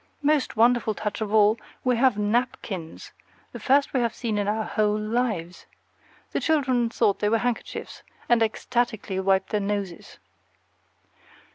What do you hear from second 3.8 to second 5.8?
we have seen in our whole lives.